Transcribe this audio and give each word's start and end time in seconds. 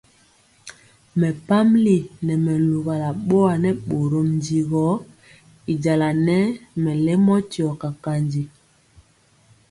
Mɛpamili 1.19 1.97
nɛ 2.25 2.33
mɛ 2.45 2.53
luwala 2.69 3.09
bɔa 3.27 3.51
nɛ 3.63 3.69
bórɔm 3.87 4.27
ndi 4.37 4.57
gɔ 4.71 4.83
y 5.71 5.73
jala 5.83 6.09
nɛ 6.27 6.37
mɛlɛmɔ 6.83 7.35
tiɔ 7.51 7.69
kakanji. 7.81 8.43